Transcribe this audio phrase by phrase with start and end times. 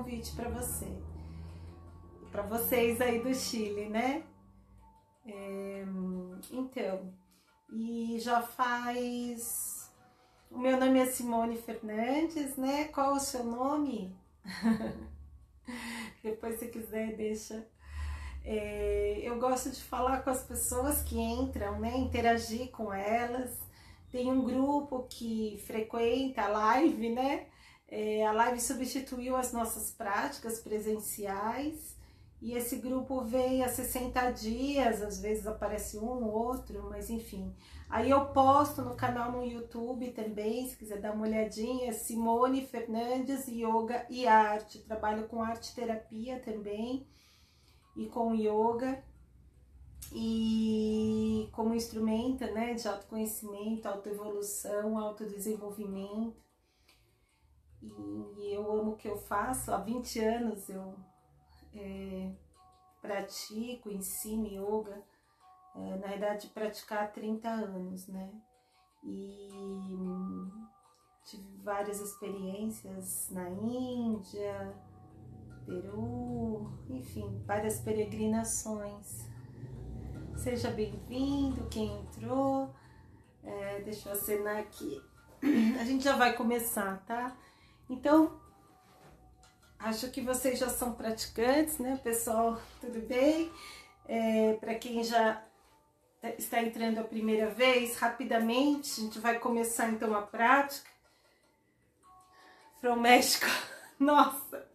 [0.00, 0.86] convite para você,
[2.32, 4.22] para vocês aí do Chile, né?
[5.26, 5.84] É,
[6.50, 7.12] então,
[7.70, 9.92] e já faz.
[10.50, 12.84] O meu nome é Simone Fernandes, né?
[12.84, 14.16] Qual o seu nome?
[16.24, 17.68] Depois, se quiser, deixa.
[18.42, 21.94] É, eu gosto de falar com as pessoas que entram, né?
[21.98, 23.60] Interagir com elas.
[24.10, 27.49] Tem um grupo que frequenta a live, né?
[27.90, 31.96] É, a live substituiu as nossas práticas presenciais
[32.40, 37.52] e esse grupo vem a 60 dias, às vezes aparece um ou outro, mas enfim.
[37.88, 43.48] Aí eu posto no canal no YouTube também, se quiser dar uma olhadinha, Simone Fernandes
[43.48, 44.78] Yoga e Arte.
[44.78, 47.06] Trabalho com arte terapia também
[47.96, 49.02] e com yoga
[50.12, 56.49] e como instrumento né, de autoconhecimento, autoevolução, autodesenvolvimento.
[57.82, 60.94] E eu amo o que eu faço, há 20 anos eu
[61.74, 62.30] é,
[63.00, 65.02] pratico, ensino yoga,
[65.74, 68.30] é, na verdade praticar há 30 anos, né?
[69.02, 69.48] E
[71.24, 74.74] tive várias experiências na Índia,
[75.64, 79.26] Peru, enfim, várias peregrinações.
[80.36, 82.74] Seja bem-vindo quem entrou.
[83.42, 85.02] É, deixa eu acenar aqui.
[85.80, 87.36] A gente já vai começar, tá?
[87.90, 88.40] Então,
[89.82, 92.60] Acho que vocês já são praticantes, né, pessoal?
[92.82, 93.50] Tudo bem?
[94.06, 95.42] É, Para quem já
[96.36, 100.90] está entrando a primeira vez, rapidamente, a gente vai começar então a prática.
[102.78, 103.46] From México.
[103.98, 104.68] Nossa,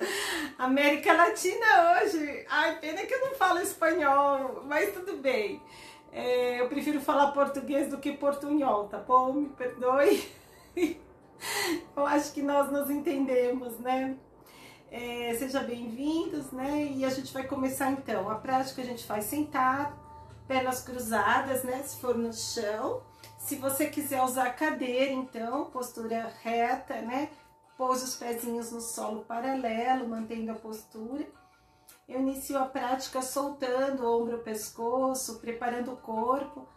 [0.58, 2.44] América Latina hoje.
[2.50, 5.62] Ai, pena que eu não falo espanhol, mas tudo bem.
[6.12, 9.34] É, eu prefiro falar português do que portunhol, tá bom?
[9.34, 10.28] Me perdoe.
[11.96, 14.18] Eu acho que nós nos entendemos, né?
[14.92, 16.92] É, seja bem-vindos, né?
[16.92, 18.30] E a gente vai começar então.
[18.30, 19.96] A prática a gente faz sentado,
[20.48, 21.82] pernas cruzadas, né?
[21.84, 23.02] Se for no chão.
[23.38, 27.30] Se você quiser usar cadeira, então, postura reta, né?
[27.78, 31.26] Pose os pezinhos no solo paralelo, mantendo a postura.
[32.08, 36.68] Eu inicio a prática soltando o ombro, o pescoço, preparando o corpo,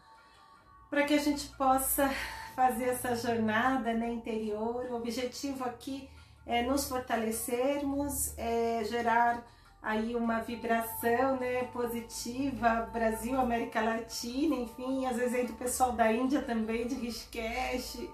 [0.88, 2.10] para que a gente possa
[2.58, 4.86] fazer essa jornada né, interior.
[4.90, 6.08] O objetivo aqui
[6.44, 9.46] é, nos fortalecermos, é, gerar
[9.80, 16.12] aí uma vibração né, positiva, Brasil, América Latina, enfim, às vezes aí do pessoal da
[16.12, 18.08] Índia também, de Rishikesh,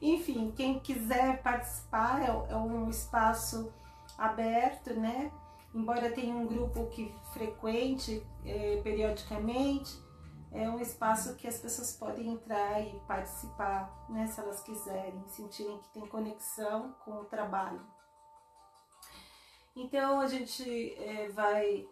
[0.00, 3.70] enfim, quem quiser participar é, é um espaço
[4.16, 5.30] aberto, né?
[5.74, 10.00] Embora tenha um grupo que frequente é, periodicamente,
[10.52, 15.78] é um espaço que as pessoas podem entrar e participar, né, se elas quiserem, sentirem
[15.78, 17.80] que tem conexão com o trabalho.
[19.76, 21.88] Então a gente é, vai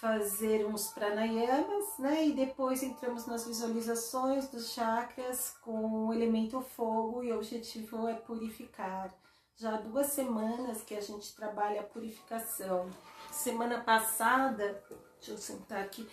[0.00, 7.22] fazer uns pranayamas, né, e depois entramos nas visualizações dos chakras com o elemento fogo
[7.22, 9.12] e o objetivo é purificar.
[9.56, 12.90] Já há duas semanas que a gente trabalha a purificação.
[13.30, 14.82] Semana passada,
[15.18, 16.08] deixa eu sentar aqui,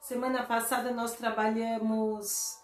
[0.00, 2.58] Semana passada nós trabalhamos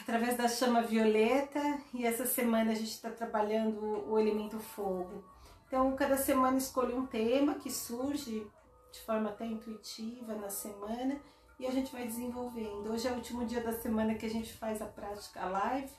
[0.00, 1.60] através da chama violeta
[1.92, 5.22] e essa semana a gente está trabalhando o elemento fogo.
[5.66, 8.50] Então, cada semana escolho um tema que surge
[8.92, 11.20] de forma até intuitiva na semana
[11.60, 12.90] e a gente vai desenvolvendo.
[12.90, 15.92] Hoje é o último dia da semana que a gente faz a prática live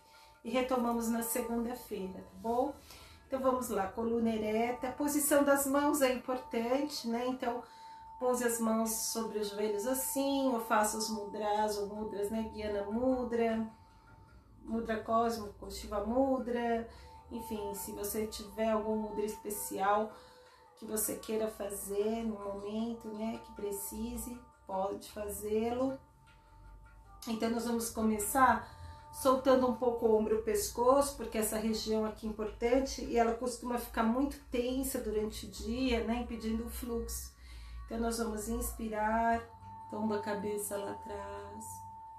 [0.43, 2.73] e retomamos na segunda-feira, tá bom?
[3.27, 7.25] Então vamos lá, coluna ereta, a posição das mãos é importante, né?
[7.27, 7.63] Então,
[8.19, 12.49] Pose as mãos sobre os joelhos assim, ou faça os mudras ou mudras, né?
[12.53, 13.69] Guiana Mudra,
[14.63, 16.87] Mudra Cósmico, Shiva Mudra.
[17.31, 20.13] Enfim, se você tiver algum mudra especial
[20.77, 23.39] que você queira fazer no momento, né?
[23.45, 25.97] Que precise, pode fazê-lo.
[27.27, 28.69] Então, nós vamos começar
[29.11, 33.17] soltando um pouco o ombro e o pescoço, porque essa região aqui é importante e
[33.17, 36.21] ela costuma ficar muito tensa durante o dia, né?
[36.21, 37.34] Impedindo o fluxo.
[37.85, 39.39] Então, nós vamos inspirar,
[39.91, 41.65] tomba a cabeça lá atrás,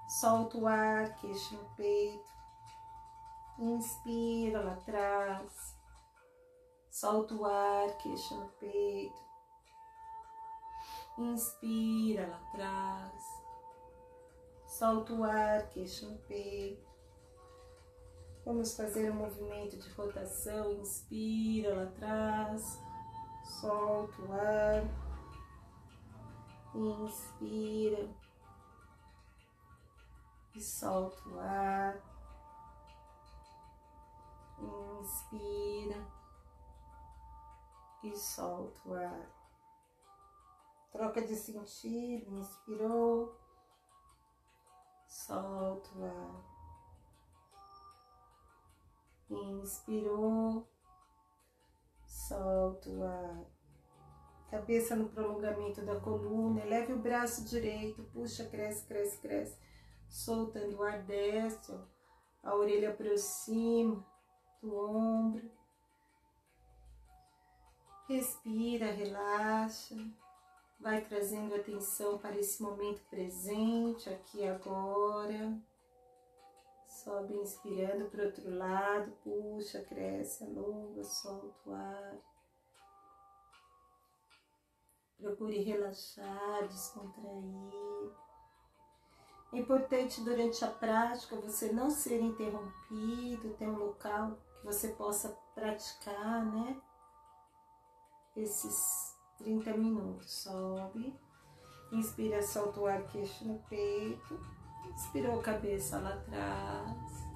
[0.07, 2.29] solta o ar, queixo no peito,
[3.59, 5.77] inspira lá atrás,
[6.89, 9.21] solta o ar, queixo no peito,
[11.17, 13.23] inspira lá atrás,
[14.65, 16.87] solta o ar, queixo no peito.
[18.45, 22.79] Vamos fazer um movimento de rotação, inspira lá atrás,
[23.43, 25.06] solta o ar
[26.79, 28.09] inspira
[30.55, 32.01] e solta o ar.
[34.59, 36.07] Inspira
[38.03, 39.37] e solta o ar.
[40.91, 43.35] Troca de sentido, inspirou,
[45.07, 46.57] solta o ar.
[49.29, 50.67] Inspirou,
[52.07, 53.26] solta o ar.
[54.49, 59.57] Cabeça no prolongamento da coluna, eleve o braço direito, puxa, cresce, cresce, cresce,
[60.09, 61.79] soltando o ar, desce, ó.
[62.43, 64.05] a orelha aproxima
[64.61, 65.51] do ombro.
[68.07, 69.95] Respira, relaxa,
[70.79, 75.61] vai trazendo atenção para esse momento presente, aqui e agora.
[76.87, 82.17] Sobe inspirando para o outro lado, puxa, cresce, alonga, solta o ar.
[85.17, 88.11] Procure relaxar, descontrair.
[89.53, 95.29] É importante durante a prática você não ser interrompido, ter um local que você possa
[95.55, 96.79] praticar, né?
[98.35, 100.43] Esses 30 minutos.
[100.43, 101.17] Sobe,
[101.91, 104.57] inspira, solta o ar, queixo no peito
[104.93, 107.27] Inspirou a cabeça lá atrás.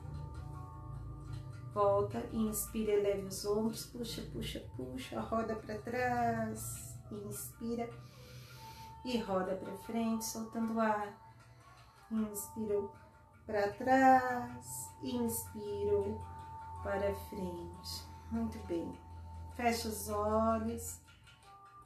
[1.74, 6.91] Volta, inspira, eleve os ombros, puxa, puxa, puxa, roda para trás.
[7.16, 7.90] Inspira
[9.04, 11.13] e roda para frente, soltando ar.
[12.12, 12.92] Inspirou
[13.46, 16.22] para trás, inspirou
[16.84, 18.06] para frente.
[18.31, 18.92] Muito bem.
[19.56, 21.00] Fecha os olhos.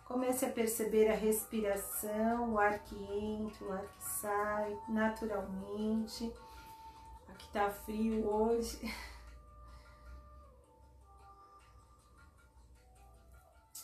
[0.05, 6.31] Comece a perceber a respiração, o ar que entra, o ar que sai naturalmente.
[7.27, 8.79] Aqui tá frio hoje.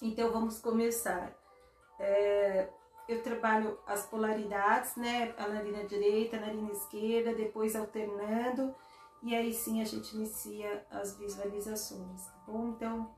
[0.01, 1.31] Então vamos começar.
[1.99, 2.69] É,
[3.07, 5.33] eu trabalho as polaridades, né?
[5.37, 8.73] A narina direita, a narina esquerda, depois alternando,
[9.21, 12.69] e aí sim a gente inicia as visualizações, tá bom?
[12.69, 13.13] Então,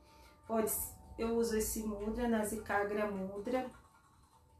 [0.45, 0.71] pode
[1.17, 3.69] eu uso esse mudra, Nasikagra Mudra,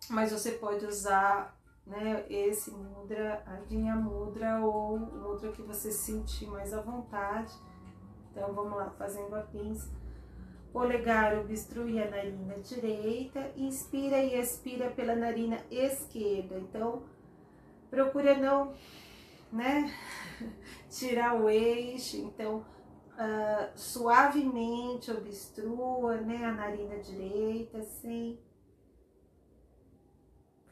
[0.09, 5.91] mas você pode usar né, esse mudra, a linha mudra ou o mudra que você
[5.91, 7.51] sentir mais à vontade.
[8.29, 9.89] Então vamos lá, fazendo a pinça.
[10.73, 16.57] Polegar obstrui a narina direita, inspira e expira pela narina esquerda.
[16.57, 17.03] Então
[17.91, 18.73] procura não,
[19.51, 19.93] né,
[20.89, 22.17] tirar o eixo.
[22.17, 22.65] Então
[23.13, 28.39] uh, suavemente obstrua né, a narina direita, sem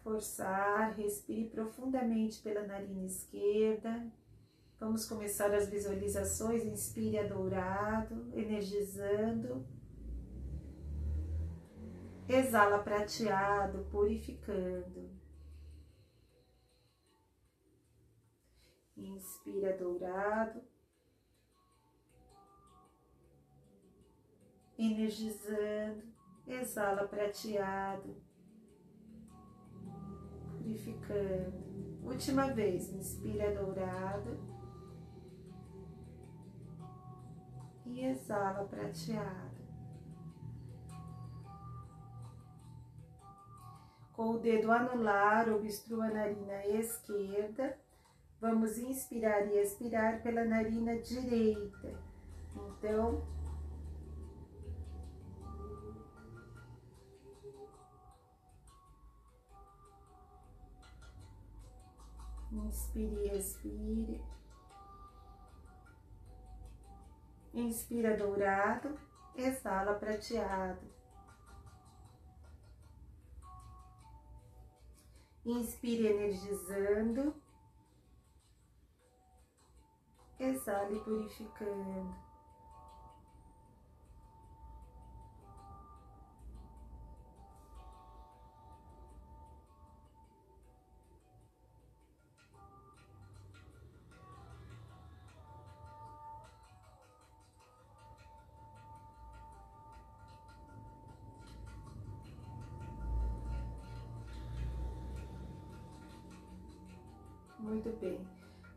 [0.04, 4.12] forçar, respire profundamente pela narina esquerda.
[4.80, 6.66] Vamos começar as visualizações.
[6.66, 9.64] Inspire a dourado, energizando.
[12.34, 15.12] Exala prateado, purificando.
[18.96, 20.62] Inspira dourado.
[24.84, 26.04] energizando,
[26.48, 28.16] exala prateado,
[30.58, 31.72] purificando.
[32.04, 34.40] Última vez, inspira dourado
[37.86, 39.51] e exala prateado.
[44.22, 47.76] Com o dedo anular, obstrua a narina esquerda.
[48.40, 52.00] Vamos inspirar e expirar pela narina direita.
[52.56, 53.26] Então,
[62.52, 64.22] Inspire e expire.
[67.56, 69.00] Inspira dourado,
[69.36, 71.01] exala prateado.
[75.46, 77.34] Inspire energizando.
[80.40, 82.31] Exale purificando.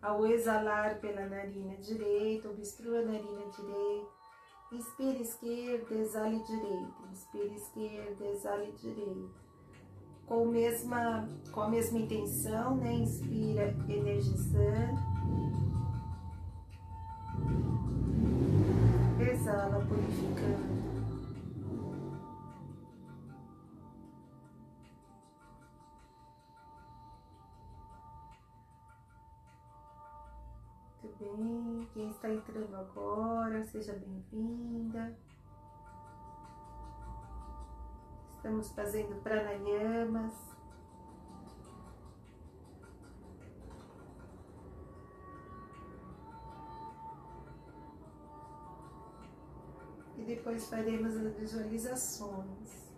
[0.04, 4.10] Ao exalar pela narina direita, obstrua a narina direita.
[4.70, 7.02] Inspire esquerda, exale direita.
[7.10, 9.34] Inspire esquerda, exale direita.
[10.26, 12.92] Com, mesma, com a mesma intenção, né?
[12.92, 15.00] Inspira energizando.
[19.18, 20.73] Exala purificando.
[31.92, 35.16] Quem está entrando agora, seja bem-vinda.
[38.36, 40.32] Estamos fazendo pranayamas.
[50.16, 52.93] E depois faremos as visualizações.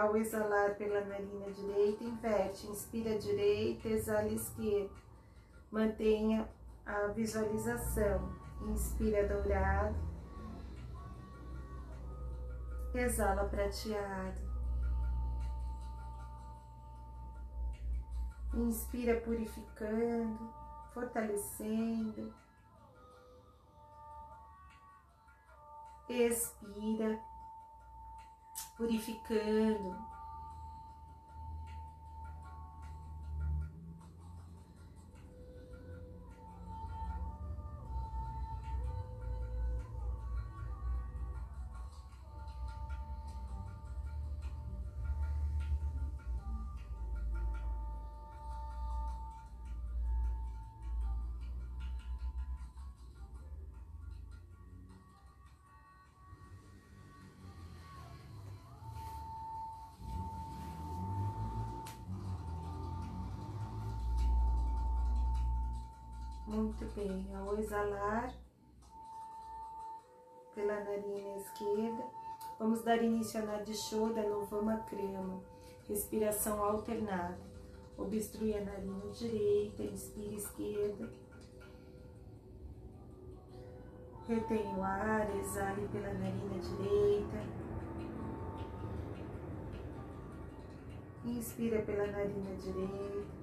[0.00, 4.94] Ao exalar pela narina direita, inverte, inspira direita, exala esquerda.
[5.70, 6.48] Mantenha
[6.86, 8.32] a visualização.
[8.62, 9.94] Inspira dourado.
[12.94, 14.40] Exala prateado.
[18.54, 20.50] Inspira purificando,
[20.94, 22.32] fortalecendo.
[26.08, 27.20] Expira
[28.76, 29.96] purificando.
[66.94, 68.34] Bem, ao exalar
[70.54, 72.04] pela narina esquerda,
[72.58, 75.42] vamos dar início a Nadishoda no Vamakrama,
[75.88, 77.38] respiração alternada.
[77.96, 81.12] Obstrui a narina direita, inspira esquerda.
[84.26, 87.60] Retém o ar, exale pela narina direita.
[91.24, 93.39] Inspira pela narina direita.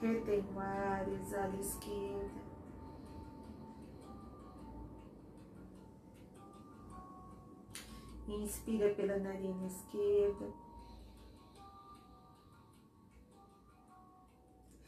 [0.00, 2.48] Retém o ar, exala esquerda.
[8.28, 10.52] Inspira pela narina esquerda.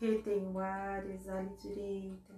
[0.01, 2.35] Retém o ar, exale direita.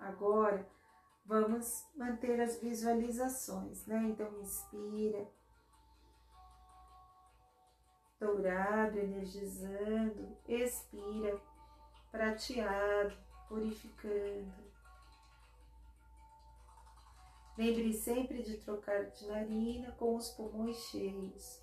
[0.00, 0.68] Agora,
[1.24, 4.02] vamos manter as visualizações, né?
[4.02, 5.30] Então, inspira
[8.18, 11.40] dourado, energizando, expira,
[12.10, 13.16] prateado,
[13.48, 14.66] purificando.
[17.56, 21.62] Lembre sempre de trocar de narina com os pulmões cheios.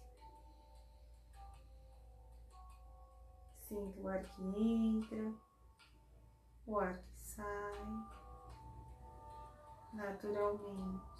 [3.60, 5.34] Sinta o ar que entra,
[6.66, 7.86] o ar que sai,
[9.94, 11.13] naturalmente.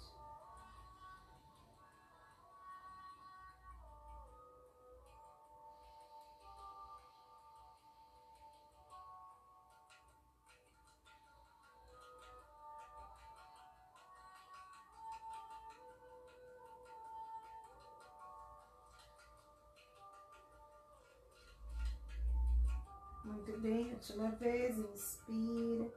[24.04, 25.90] Última vez, inspira.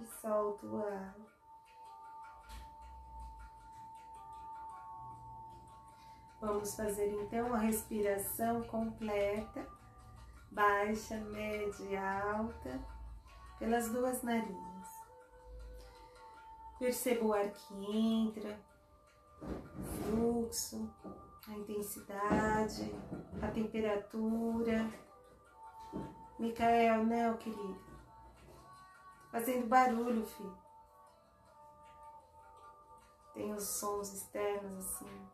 [0.00, 1.14] E solta o ar.
[6.40, 9.68] Vamos fazer então a respiração completa,
[10.50, 12.80] baixa, média e alta,
[13.58, 14.88] pelas duas narinas.
[16.78, 18.58] Perceba o ar que entra,
[20.02, 20.90] fluxo,
[21.48, 22.94] a intensidade,
[23.42, 24.88] a temperatura.
[26.38, 27.80] Micael, né, querido?
[29.30, 30.56] Fazendo barulho, filho.
[33.34, 35.28] Tem os sons externos assim.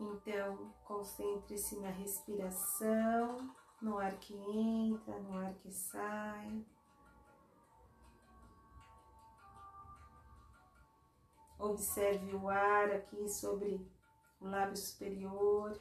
[0.00, 6.64] Então, concentre-se na respiração, no ar que entra, no ar que sai.
[11.58, 13.93] Observe o ar aqui sobre
[14.44, 15.80] o lábio superior.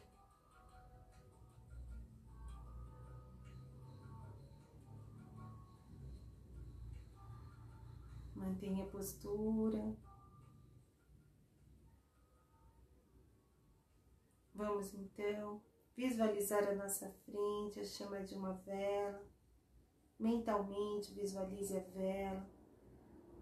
[8.34, 9.96] Mantenha a postura.
[14.56, 15.62] Vamos então
[15.96, 19.22] visualizar a nossa frente, a chama de uma vela.
[20.18, 22.50] Mentalmente visualize a vela.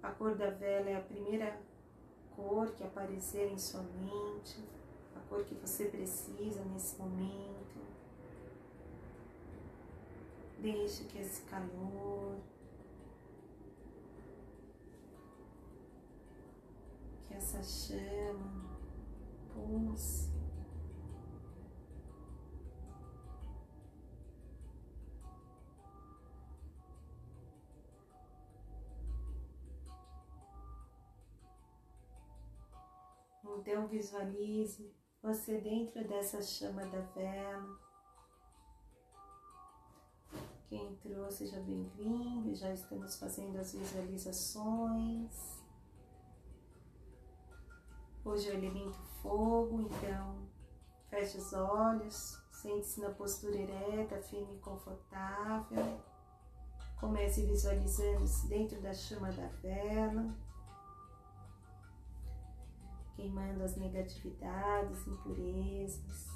[0.01, 1.61] A cor da vela é a primeira
[2.35, 4.80] cor que aparecer em sua mente
[5.31, 7.79] cor que você precisa nesse momento.
[10.59, 12.37] Deixe que esse calor,
[17.23, 18.77] que essa chama
[19.53, 20.29] pulse.
[33.43, 37.79] Então visualize você dentro dessa chama da vela.
[40.67, 42.55] Quem entrou, seja bem-vindo.
[42.55, 45.61] Já estamos fazendo as visualizações.
[48.25, 50.47] Hoje é o elemento fogo, então
[51.09, 56.01] feche os olhos, sente-se na postura ereta, firme e confortável.
[56.99, 60.35] Comece visualizando-se dentro da chama da vela,
[63.21, 66.27] queimando as negatividades, impurezas,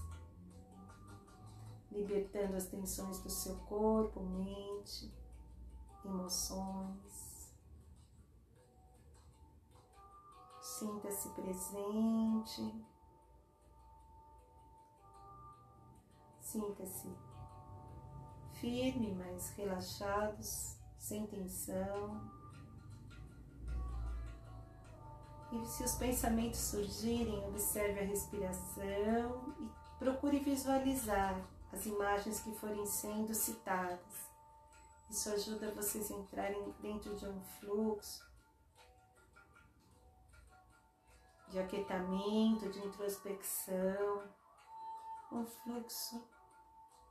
[1.91, 5.11] libertando as tensões do seu corpo, mente,
[6.03, 7.55] emoções.
[10.61, 12.85] Sinta-se presente.
[16.39, 17.09] Sinta-se
[18.53, 22.44] firme, mas relaxados, sem tensão.
[25.63, 31.39] E se os pensamentos surgirem, observe a respiração e procure visualizar
[31.71, 34.29] as imagens que forem sendo citadas.
[35.09, 38.25] Isso ajuda vocês a entrarem dentro de um fluxo
[41.49, 44.23] de aquietamento, de introspecção,
[45.31, 46.21] um fluxo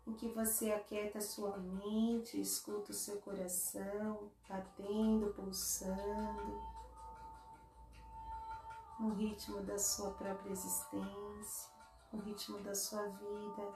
[0.06, 6.60] em que você aquieta sua mente, escuta o seu coração batendo, pulsando,
[8.98, 11.70] no ritmo da sua própria existência,
[12.12, 13.74] no ritmo da sua vida.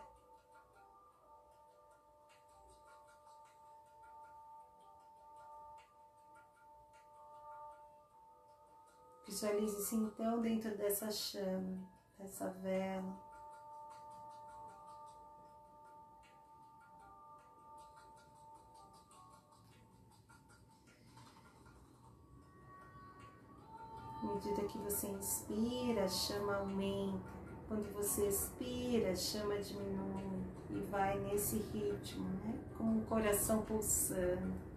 [9.26, 11.86] Visualize-se então dentro dessa chama,
[12.18, 13.27] dessa vela.
[24.28, 27.38] À medida que você inspira, a chama aumenta.
[27.66, 32.58] Quando você expira, a chama diminui e vai nesse ritmo, né?
[32.76, 34.68] Com o coração pulsando.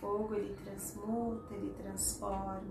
[0.00, 2.62] fogo ele transmuta, ele transforma,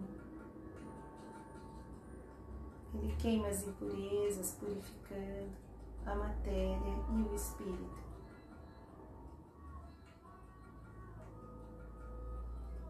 [2.94, 5.52] ele queima as impurezas, purificando
[6.06, 8.07] a matéria e o espírito.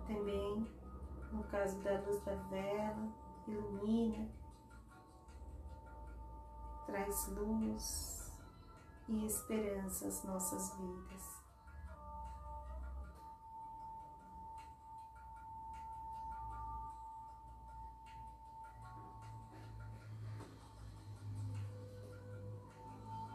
[0.08, 0.66] Também,
[1.34, 3.10] no caso da luz da vela,
[3.46, 4.30] ilumina,
[6.86, 8.32] traz luz
[9.10, 11.38] e esperança às nossas vidas.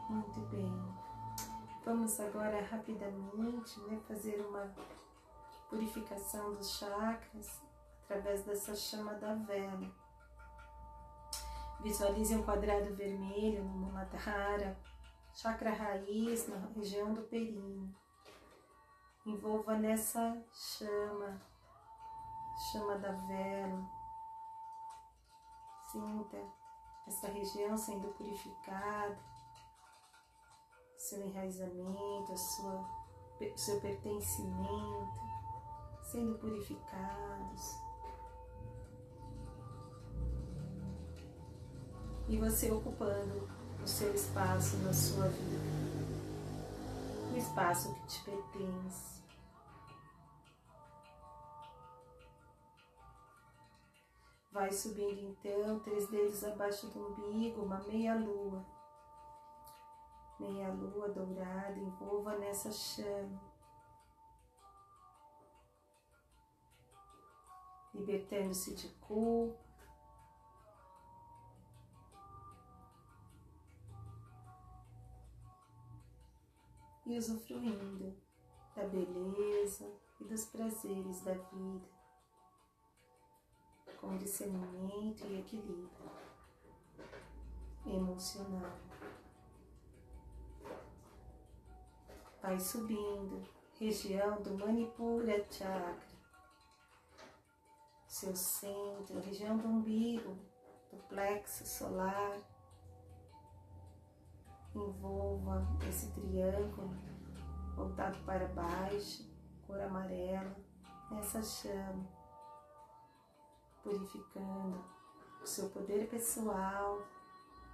[0.08, 0.94] Muito bem.
[1.85, 4.74] Vamos agora rapidamente né, fazer uma
[5.72, 7.62] purificação dos chakras
[8.04, 9.90] através dessa chama da vela.
[11.80, 14.78] Visualize um quadrado vermelho no Muladhara,
[15.32, 17.90] chakra raiz na região do períneo.
[19.24, 21.40] Envolva nessa chama,
[22.70, 23.82] chama da vela.
[25.90, 26.37] Sinta
[27.06, 29.18] essa região sendo purificada
[30.98, 32.85] seu enraizamento, a sua,
[33.56, 35.21] seu pertencimento
[36.12, 37.81] sendo purificados.
[42.29, 43.48] E você ocupando
[43.83, 45.64] o seu espaço na sua vida,
[47.33, 49.22] o espaço que te pertence.
[54.53, 58.62] Vai subindo então, três dedos abaixo do umbigo, uma meia lua
[60.38, 63.40] meia lua dourada envolva nessa chama,
[67.94, 69.61] libertando-se de culpa.
[77.05, 78.16] E usufruindo
[78.74, 81.88] da beleza e dos prazeres da vida,
[84.00, 85.90] com discernimento e equilíbrio
[87.85, 88.92] emocional.
[92.42, 93.40] vai subindo,
[93.78, 96.12] região do Manipura Chakra,
[98.12, 100.37] seu centro, região do umbigo,
[100.90, 102.38] do plexo solar.
[104.75, 106.94] Envolva esse triângulo
[107.75, 109.27] voltado para baixo,
[109.66, 110.55] cor amarela,
[111.11, 112.07] nessa chama,
[113.83, 114.85] purificando
[115.42, 117.03] o seu poder pessoal,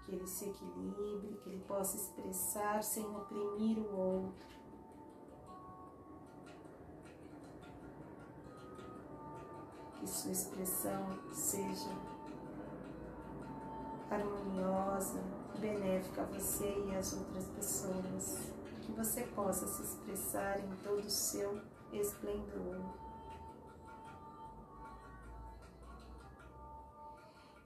[0.04, 4.57] que ele se equilibre, que ele possa expressar sem oprimir o outro.
[10.08, 11.90] Sua expressão seja
[14.10, 15.22] harmoniosa,
[15.58, 18.52] benéfica a você e às outras pessoas.
[18.82, 21.60] Que você possa se expressar em todo o seu
[21.92, 22.80] esplendor.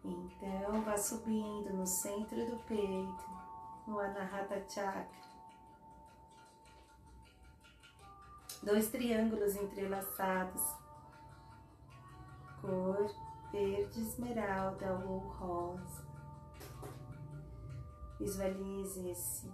[0.05, 3.25] Então, vá subindo no centro do peito,
[3.87, 5.23] no Anahata Chakra.
[8.65, 10.63] Dois triângulos entrelaçados,
[12.63, 13.11] cor
[13.51, 16.07] verde esmeralda ou rosa.
[18.19, 19.53] Visualize esse,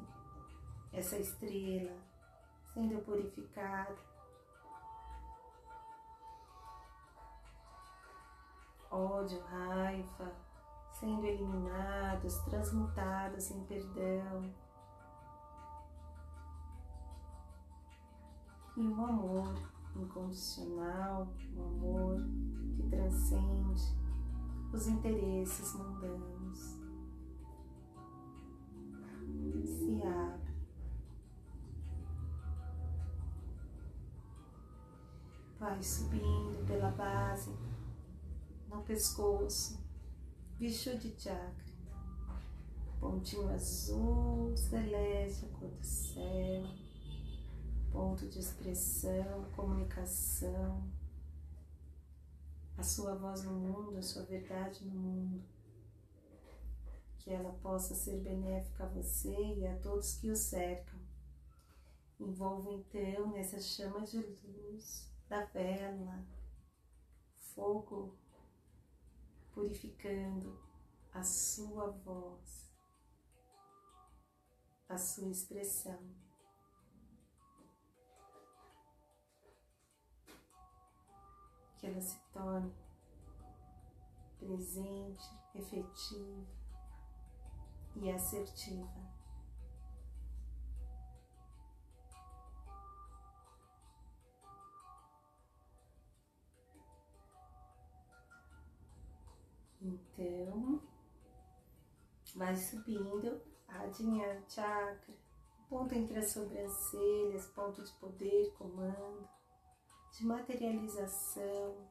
[0.93, 1.97] essa estrela
[2.75, 3.97] sendo purificada.
[8.91, 10.33] Ódio, raiva
[10.93, 14.55] sendo eliminados, transmutados em perdão.
[18.77, 22.23] E o amor incondicional, o amor
[22.77, 23.97] que transcende
[24.73, 26.79] os interesses mundanos.
[29.65, 30.49] se abre.
[35.59, 37.53] Vai subindo pela base,
[38.69, 39.79] no pescoço,
[40.59, 41.53] de Chakra,
[43.01, 46.65] pontinho azul, celeste, cor do céu,
[47.93, 50.89] ponto de expressão, comunicação,
[52.77, 55.59] a sua voz no mundo, a sua verdade no mundo
[57.29, 60.99] que ela possa ser benéfica a você e a todos que o cercam.
[62.19, 66.25] Envolva então nessa chama de luz da vela,
[67.55, 68.17] fogo
[69.53, 70.59] purificando
[71.13, 72.73] a sua voz,
[74.89, 76.01] a sua expressão.
[81.79, 82.73] Que ela se torne
[84.39, 86.47] presente, efetiva,
[87.97, 88.89] e assertiva.
[99.81, 100.83] Então,
[102.35, 105.15] vai subindo Adinha Chakra,
[105.69, 109.29] ponto entre as sobrancelhas, ponto de poder, comando,
[110.19, 111.89] de materialização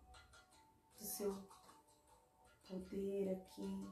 [0.97, 1.33] do seu
[2.67, 3.89] poder aqui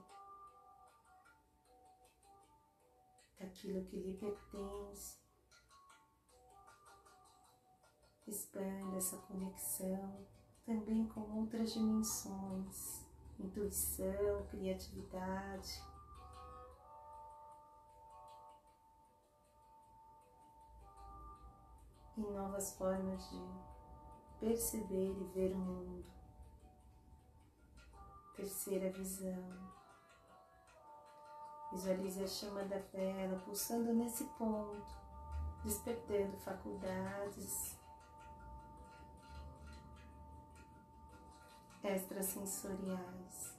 [3.39, 5.17] daquilo que lhe pertence.
[8.27, 10.27] Expanda essa conexão
[10.65, 13.05] também com outras dimensões,
[13.39, 15.81] intuição, criatividade.
[22.17, 23.74] E novas formas de
[24.45, 26.05] perceber e ver o mundo.
[28.35, 29.43] Terceira visão.
[31.71, 34.85] Visualize a chama da vela pulsando nesse ponto,
[35.63, 37.75] despertando faculdades
[41.83, 43.54] extrasensoriais.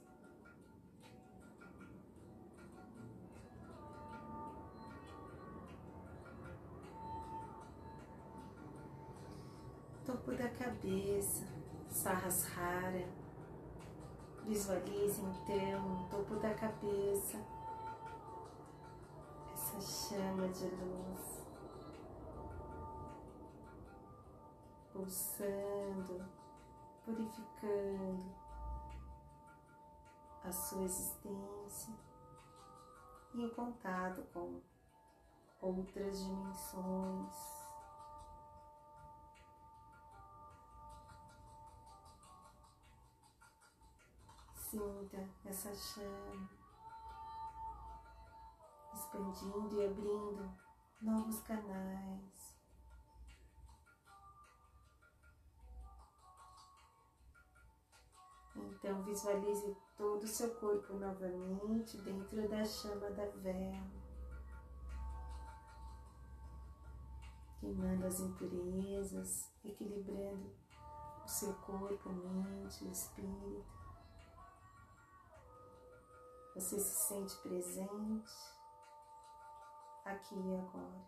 [10.07, 11.45] Topo da cabeça,
[11.89, 13.05] Sahasrara.
[14.45, 17.37] Visualize então o topo da cabeça
[19.53, 21.45] essa chama de luz
[24.93, 26.25] pulsando,
[27.03, 28.33] purificando
[30.45, 31.93] a sua existência
[33.33, 34.61] e o contato com
[35.61, 37.56] outras dimensões.
[44.69, 46.49] Sinta essa chama
[48.93, 50.51] expandindo e abrindo
[51.01, 52.57] novos canais.
[58.57, 63.87] Então visualize todo o seu corpo novamente dentro da chama da vela,
[67.61, 70.53] queimando as impurezas, equilibrando
[71.23, 73.76] o seu corpo, mente, espírito.
[76.57, 78.33] Você se sente presente
[80.03, 81.05] aqui e agora.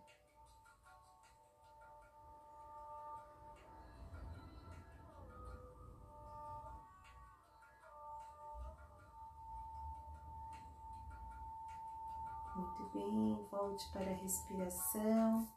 [12.56, 15.52] Muito bem, volte para a respiração,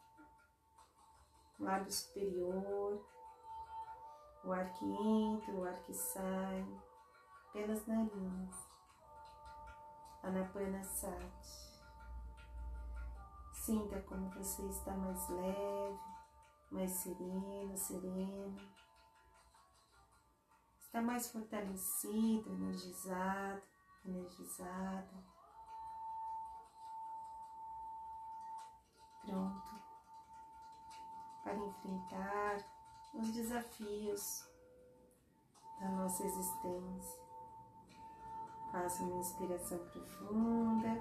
[1.61, 3.07] lábio superior,
[4.43, 6.67] o ar que entra, o ar que sai,
[7.53, 8.72] pelas narinas.
[10.23, 11.73] Anapanasati.
[13.53, 16.01] Sinta como você está mais leve,
[16.71, 18.57] mais sereno, sereno.
[20.81, 23.63] Está mais fortalecido, energizado,
[24.05, 25.25] energizada.
[29.25, 29.83] Pronto
[31.43, 32.65] para enfrentar
[33.15, 34.49] os desafios
[35.81, 37.22] da nossa existência.
[38.73, 40.99] Faça uma inspiração profunda.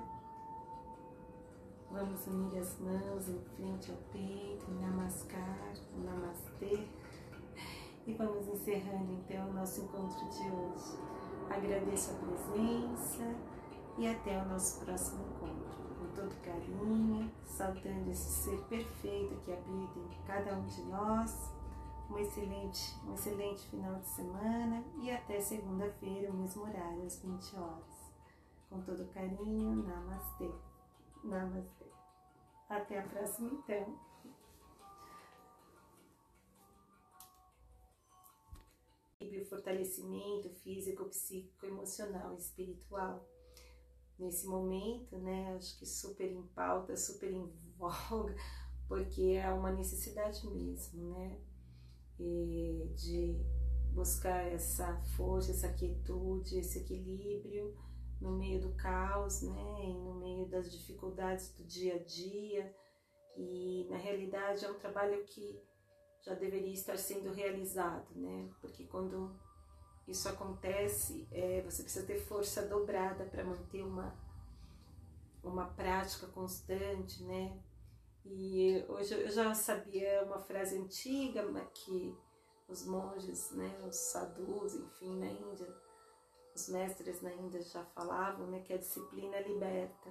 [1.89, 6.85] Vamos unir as mãos em frente ao peito, namaskar, namastê.
[8.05, 10.99] E vamos encerrando então o nosso encontro de hoje.
[11.49, 13.35] Agradeço a presença
[13.97, 15.81] e até o nosso próximo encontro.
[15.97, 21.60] Com todo carinho, saudando esse ser perfeito que habita em cada um de nós
[22.11, 27.55] um excelente, um excelente final de semana e até segunda-feira, o mesmo horário, às 20
[27.55, 28.11] horas.
[28.69, 30.51] Com todo carinho, Namastê.
[31.23, 31.85] Namastê.
[32.69, 34.11] Até a próxima, então.
[39.41, 43.25] o fortalecimento físico, psíquico, emocional e espiritual.
[44.19, 47.47] Nesse momento, né, acho que super em pauta, super em
[47.77, 48.35] voga,
[48.87, 51.39] porque é uma necessidade mesmo, né?
[52.95, 53.35] De
[53.93, 57.75] buscar essa força, essa quietude, esse equilíbrio
[58.19, 62.75] no meio do caos, né, e no meio das dificuldades do dia a dia.
[63.35, 65.59] E na realidade é um trabalho que
[66.21, 68.49] já deveria estar sendo realizado, né?
[68.61, 69.35] Porque quando
[70.07, 74.15] isso acontece, é, você precisa ter força dobrada para manter uma
[75.43, 77.59] uma prática constante, né?
[78.25, 82.15] E hoje eu já sabia uma frase antiga que
[82.67, 85.67] os monges, né, os sadhus, enfim, na Índia,
[86.55, 90.09] os mestres na Índia já falavam, né, que a disciplina liberta.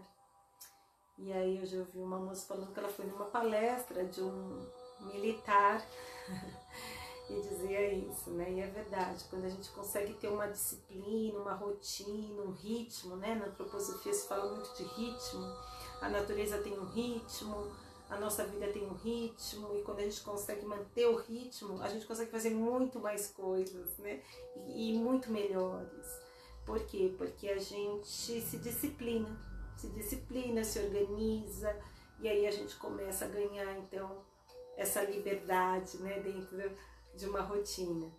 [1.18, 4.66] E aí eu já ouvi uma moça falando que ela foi numa palestra de um
[5.00, 5.86] militar
[7.28, 8.50] e dizia isso, né?
[8.50, 13.34] E é verdade, quando a gente consegue ter uma disciplina, uma rotina, um ritmo, né?
[13.34, 15.44] Na antroposofia se fala muito de ritmo,
[16.00, 17.70] a natureza tem um ritmo,
[18.10, 21.88] a nossa vida tem um ritmo e quando a gente consegue manter o ritmo, a
[21.88, 24.20] gente consegue fazer muito mais coisas, né?
[24.56, 26.06] E, e muito melhores.
[26.66, 27.14] Por quê?
[27.16, 29.28] Porque a gente se disciplina,
[29.76, 31.74] se disciplina, se organiza
[32.18, 34.24] e aí a gente começa a ganhar então
[34.76, 36.58] essa liberdade, né, dentro
[37.14, 38.10] de uma rotina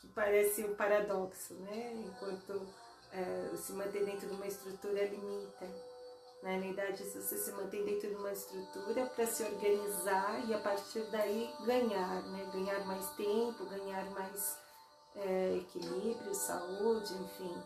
[0.00, 1.92] que parece um paradoxo, né?
[2.06, 2.66] Enquanto
[3.12, 5.89] é, se manter dentro de uma estrutura limita
[6.42, 11.02] na realidade, você se mantém dentro de uma estrutura para se organizar e a partir
[11.10, 12.50] daí ganhar, né?
[12.52, 14.58] ganhar mais tempo, ganhar mais
[15.16, 17.62] é, equilíbrio, saúde, enfim.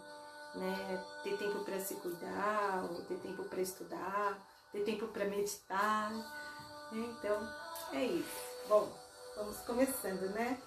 [0.57, 1.05] Né?
[1.23, 4.39] Ter tempo para se cuidar, ter tempo para estudar,
[4.73, 6.13] ter tempo para meditar.
[6.13, 7.15] Né?
[7.19, 7.49] Então,
[7.93, 8.41] é isso.
[8.69, 8.93] Bom,
[9.37, 10.61] vamos começando, né?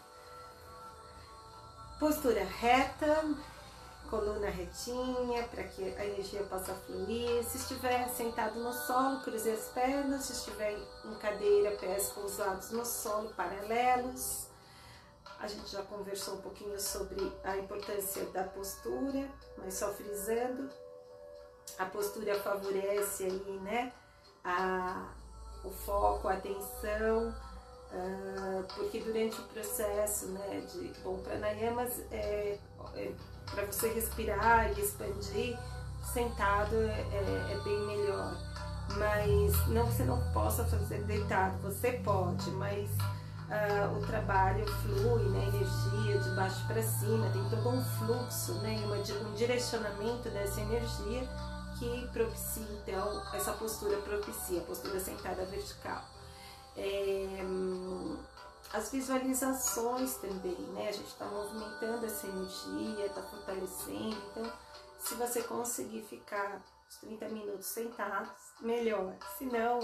[2.00, 3.24] Postura reta
[4.08, 7.43] coluna retinha para que a energia possa fluir.
[7.43, 10.26] Se estiver sentado no solo, cruze as pernas.
[10.26, 14.48] Se estiver em cadeira, pés com os lados no solo, paralelos.
[15.39, 20.70] A gente já conversou um pouquinho sobre a importância da postura, mas só frisando.
[21.78, 23.93] A postura favorece aí, né,
[24.43, 25.13] a,
[25.63, 32.58] o foco, a atenção, uh, porque durante o processo, né, de, bom, pranayamas é,
[32.96, 33.12] é
[33.52, 35.58] para você respirar e expandir,
[36.14, 38.36] sentado é, é, bem melhor.
[38.98, 45.48] Mas não você não possa fazer deitado, você pode, mas uh, o trabalho flui, né,
[45.48, 51.28] energia de baixo para cima, tem todo um fluxo, né, um direcionamento dessa energia
[51.78, 56.04] que propicia então essa postura propicia, a postura sentada vertical.
[56.76, 57.44] É,
[58.73, 60.89] as visualizações também, né?
[60.89, 64.17] A gente está movimentando essa energia, está fortalecendo.
[64.32, 64.51] Então,
[64.99, 69.13] se você conseguir ficar uns 30 minutos sentados, melhor.
[69.38, 69.80] Se não,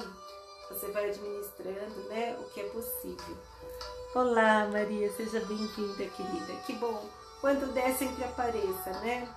[0.69, 2.37] você vai administrando, né?
[2.39, 3.37] O que é possível.
[4.15, 6.53] Olá, Maria, seja bem-vinda, querida.
[6.65, 7.09] Que bom.
[7.41, 9.27] Quando der, sempre apareça, né?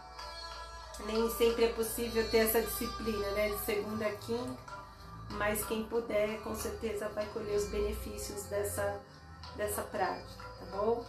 [1.04, 3.50] Nem sempre é possível ter essa disciplina, né?
[3.50, 4.76] De segunda a quinta,
[5.30, 9.00] mas quem puder, com certeza vai colher os benefícios dessa
[9.56, 11.04] dessa prática, tá bom?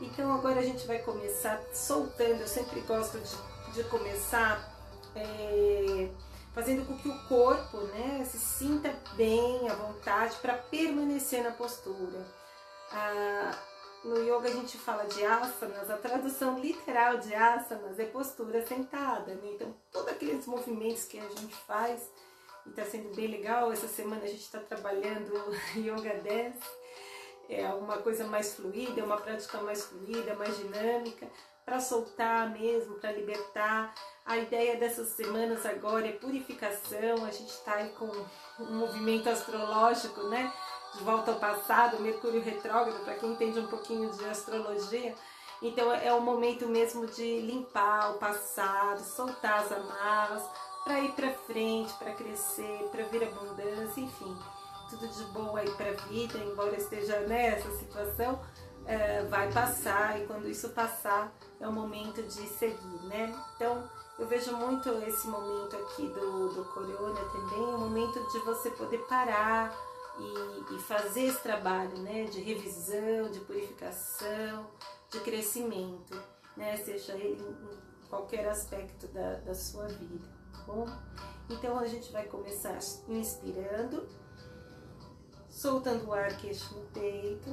[0.00, 4.68] Então agora a gente vai começar soltando, eu sempre gosto de, de começar
[5.14, 6.08] é,
[6.54, 12.26] fazendo com que o corpo né, se sinta bem, à vontade, para permanecer na postura.
[12.92, 13.58] Ah,
[14.04, 19.34] no yoga a gente fala de asanas, a tradução literal de asanas é postura sentada,
[19.34, 19.50] né?
[19.54, 22.10] Então, todos aqueles movimentos que a gente faz,
[22.66, 25.32] e está sendo bem legal, essa semana a gente está trabalhando
[25.76, 26.54] Yoga 10,
[27.50, 31.26] é uma coisa mais fluida, uma prática mais fluida, mais dinâmica,
[31.64, 33.94] para soltar mesmo, para libertar.
[34.24, 38.10] A ideia dessas semanas agora é purificação, a gente está aí com
[38.60, 40.52] um movimento astrológico, né?
[40.94, 45.14] de volta ao passado, Mercúrio retrógrado, para quem entende um pouquinho de astrologia.
[45.62, 50.42] Então é o momento mesmo de limpar o passado, soltar as amarras,
[50.84, 54.36] para ir para frente, para crescer, para vir abundância, enfim,
[54.90, 58.40] tudo de bom aí para a vida, embora esteja nessa situação,
[58.86, 63.32] é, vai passar e quando isso passar é o momento de seguir, né?
[63.54, 68.70] Então eu vejo muito esse momento aqui do, do Corona também, o momento de você
[68.70, 69.74] poder parar,
[70.20, 74.66] e, e fazer esse trabalho né, de revisão, de purificação,
[75.10, 76.20] de crescimento,
[76.56, 80.86] né, seja ele em qualquer aspecto da, da sua vida, tá bom?
[81.48, 84.06] Então a gente vai começar inspirando,
[85.60, 87.50] soltando o ar queixo no peito,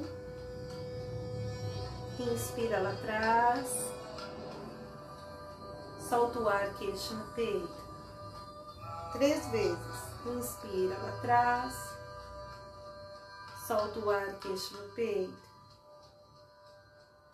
[2.18, 3.68] inspira lá atrás,
[6.08, 7.76] solta o ar queixo no peito,
[9.12, 9.78] três vezes,
[10.24, 11.98] inspira lá atrás,
[13.68, 15.48] Solta o ar, queixo no peito.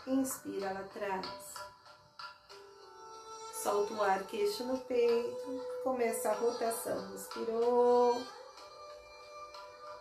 [0.04, 1.54] Inspira lá atrás.
[3.62, 5.64] Solta o ar, queixo no peito.
[5.84, 7.14] Começa a rotação.
[7.14, 8.20] Inspirou.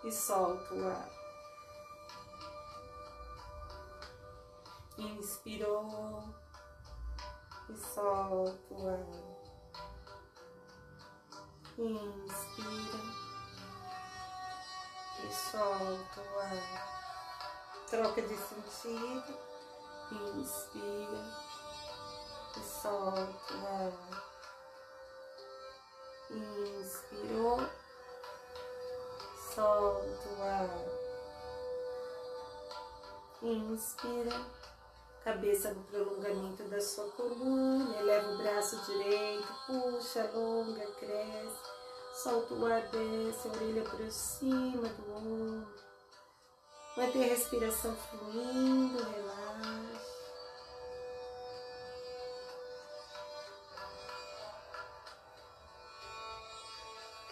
[0.04, 1.10] E solta o ar.
[4.98, 6.24] Inspirou.
[7.70, 9.34] E solta o ar.
[11.78, 13.00] Inspira
[15.24, 17.86] e solta o ar.
[17.90, 19.40] Troca de sentido.
[20.12, 21.24] Inspira
[22.56, 24.34] e solta o ar.
[26.30, 27.70] Inspirou,
[29.54, 30.70] solta o ar.
[33.42, 34.46] Inspira,
[35.24, 41.74] cabeça no prolongamento da sua coluna, eleva o braço direito, puxa, alonga, cresce
[42.14, 45.84] Solta o ar, desce a orelha aproxima do ombro.
[46.96, 50.14] Mantém a respiração fluindo, relaxa.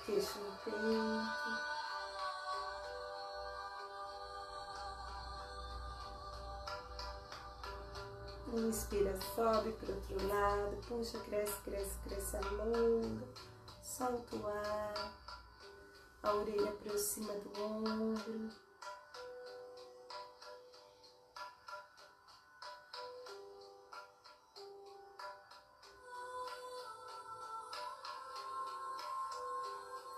[0.04, 1.71] Queixo no peito.
[8.54, 13.28] Inspira, sobe para outro lado, puxa, cresce, cresce, cresce, alonga
[13.92, 15.14] solta o ar,
[16.24, 18.50] a orelha aproxima do ombro.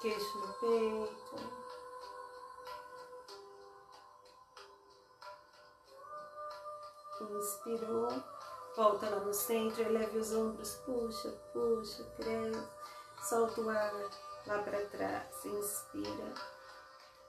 [0.02, 1.73] Queixo no peito.
[7.32, 8.10] Inspirou,
[8.76, 12.68] volta lá no centro, eleve os ombros, puxa, puxa, cresce.
[13.30, 13.94] Solta o ar
[14.46, 16.34] lá para trás, inspira,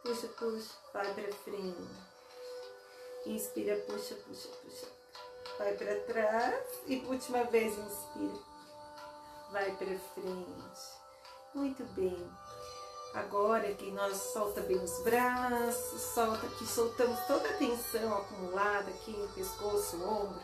[0.02, 1.88] puxa, puxa, vai para frente.
[3.26, 4.86] Inspira, puxa, puxa, puxa,
[5.58, 8.42] vai para trás e última vez inspira,
[9.52, 11.04] vai para frente.
[11.54, 12.30] Muito bem.
[13.14, 19.12] Agora que nós solta bem os braços, solta que soltamos toda a tensão acumulada aqui
[19.12, 20.40] no pescoço, ombro,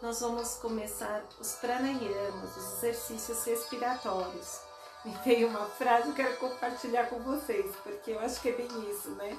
[0.00, 4.68] nós vamos começar os pranayamas, os exercícios respiratórios
[5.04, 8.52] me veio uma frase que eu quero compartilhar com vocês, porque eu acho que é
[8.52, 9.38] bem isso, né?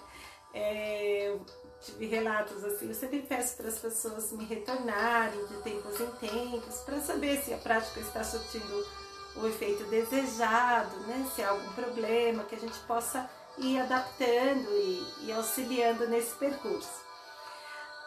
[0.53, 1.38] É,
[1.82, 6.78] tive relatos assim, eu sempre peço para as pessoas me retornarem de tempos em tempos
[6.80, 8.88] para saber se a prática está surtindo
[9.36, 11.30] o efeito desejado, né?
[11.34, 17.09] se há algum problema, que a gente possa ir adaptando e, e auxiliando nesse percurso.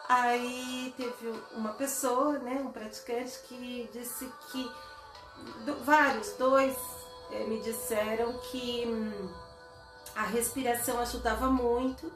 [0.07, 4.69] Aí teve uma pessoa, né, um praticante, que disse que
[5.65, 6.75] do, vários, dois
[7.31, 9.29] é, me disseram que hum,
[10.15, 12.11] a respiração ajudava muito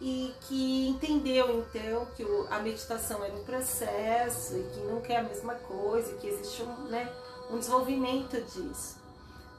[0.00, 5.16] e que entendeu então que o, a meditação era um processo e que nunca é
[5.16, 7.10] a mesma coisa, que existe um, né,
[7.50, 8.98] um desenvolvimento disso.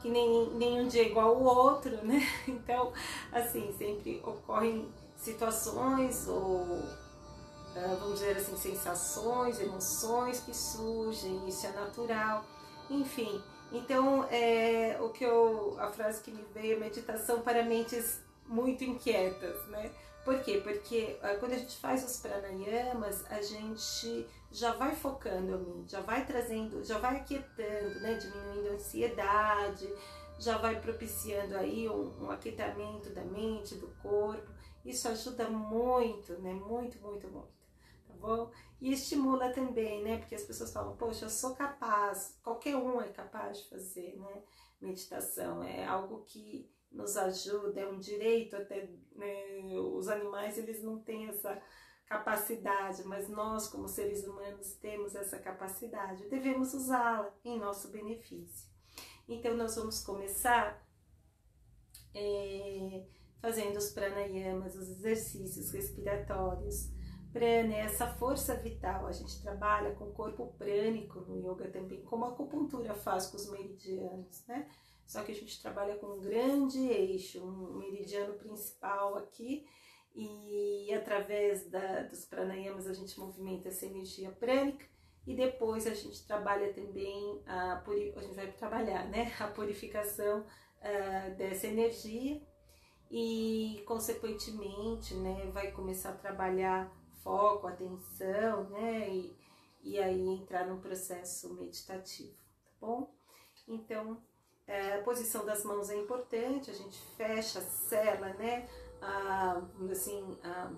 [0.00, 2.20] Que nem, nenhum dia é igual ao outro, né?
[2.48, 2.92] Então,
[3.32, 6.82] assim, sempre ocorrem situações ou,
[7.76, 12.42] ah, vamos dizer assim, sensações, emoções que surgem, isso é natural
[12.88, 18.20] Enfim, então é, o que eu, a frase que me veio é meditação para mentes
[18.46, 19.90] muito inquietas, né?
[20.24, 20.60] Por quê?
[20.62, 25.92] Porque uh, quando a gente faz os pranayamas, a gente já vai focando a mente,
[25.92, 28.14] já vai trazendo, já vai aquietando, né?
[28.14, 29.88] Diminuindo a ansiedade,
[30.38, 34.50] já vai propiciando aí um, um aquietamento da mente, do corpo.
[34.84, 36.52] Isso ajuda muito, né?
[36.52, 37.60] Muito, muito, muito.
[38.06, 38.50] Tá bom?
[38.80, 40.18] E estimula também, né?
[40.18, 44.42] Porque as pessoas falam, poxa, eu sou capaz, qualquer um é capaz de fazer, né?
[44.80, 49.60] Meditação é algo que nos ajuda, é um direito até, né,
[49.94, 51.60] os animais eles não têm essa
[52.06, 58.68] capacidade, mas nós como seres humanos temos essa capacidade, devemos usá-la em nosso benefício.
[59.28, 60.84] Então nós vamos começar
[62.12, 63.06] é,
[63.40, 66.90] fazendo os pranayamas, os exercícios respiratórios.
[67.32, 72.02] Prana é essa força vital, a gente trabalha com o corpo prânico no yoga também,
[72.02, 74.68] como a acupuntura faz com os meridianos, né?
[75.10, 79.66] Só que a gente trabalha com um grande eixo, um meridiano principal aqui,
[80.14, 84.86] e através da, dos pranayamas a gente movimenta essa energia prânica
[85.26, 91.34] e depois a gente trabalha também a, a gente vai trabalhar né, a purificação uh,
[91.36, 92.40] dessa energia
[93.10, 96.88] e consequentemente né, vai começar a trabalhar
[97.24, 99.36] foco, atenção né, e,
[99.82, 103.12] e aí entrar num processo meditativo, tá bom?
[103.66, 104.29] Então
[104.70, 108.68] é, a posição das mãos é importante, a gente fecha, sela, né?
[109.02, 109.60] A,
[109.90, 110.72] assim, a,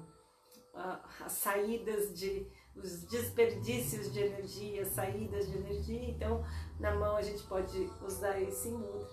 [0.75, 6.09] a, as saídas de os desperdícios de energia, saídas de energia.
[6.09, 6.43] Então,
[6.81, 9.11] na mão a gente pode usar esse mudra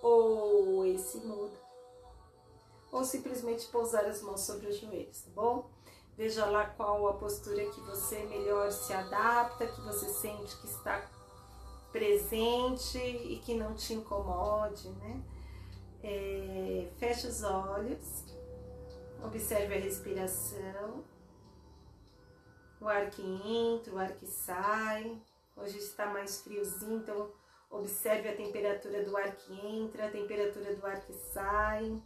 [0.00, 1.58] ou esse mudra
[2.92, 5.68] ou simplesmente pousar as mãos sobre os joelhos, tá bom?
[6.16, 11.00] Veja lá qual a postura que você melhor se adapta, que você sente que está
[11.96, 15.22] presente e que não te incomode, né?
[16.02, 18.22] É, feche os olhos,
[19.24, 21.02] observe a respiração,
[22.78, 25.18] o ar que entra, o ar que sai.
[25.56, 27.32] Hoje está mais friozinho, então
[27.70, 31.98] observe a temperatura do ar que entra, a temperatura do ar que sai.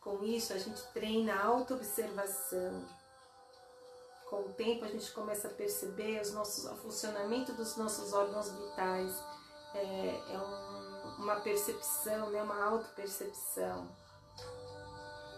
[0.00, 2.84] Com isso, a gente treina a auto-observação
[4.26, 8.50] com o tempo a gente começa a perceber os nossos, o funcionamento dos nossos órgãos
[8.50, 9.12] vitais.
[9.74, 13.88] É, é um, uma percepção, né, uma auto-percepção.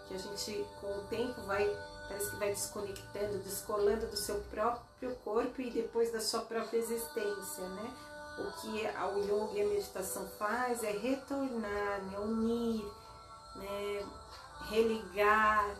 [0.07, 1.65] Que a gente, com o tempo, vai,
[2.07, 7.67] parece que vai desconectando, descolando do seu próprio corpo e depois da sua própria existência,
[7.69, 7.93] né?
[8.39, 12.85] O que o yoga e a meditação faz é retornar, né, unir,
[13.55, 14.07] né,
[14.69, 15.75] religar,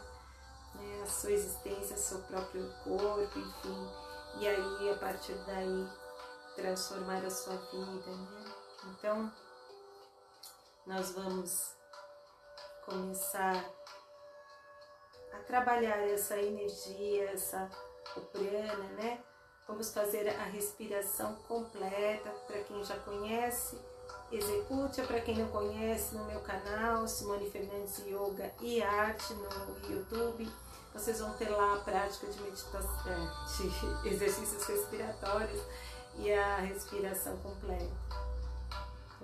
[0.80, 3.90] né, a sua existência, seu próprio corpo, enfim,
[4.40, 5.88] e aí a partir daí
[6.56, 8.54] transformar a sua vida, né?
[8.92, 9.32] Então,
[10.86, 11.76] nós vamos
[12.86, 13.64] começar
[15.34, 17.70] a trabalhar essa energia, essa
[18.32, 19.24] prana, né?
[19.68, 23.80] Vamos fazer a respiração completa para quem já conhece
[24.32, 30.48] Execute, para quem não conhece, no meu canal, Simone Fernandes Yoga e Arte no YouTube.
[30.94, 33.32] Vocês vão ter lá a prática de meditação,
[34.02, 35.62] de exercícios respiratórios
[36.16, 38.30] e a respiração completa.